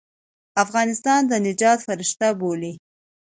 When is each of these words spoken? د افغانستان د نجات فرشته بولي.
د 0.03 0.03
افغانستان 0.65 1.21
د 1.27 1.33
نجات 1.47 1.79
فرشته 1.87 2.27
بولي. 2.39 2.73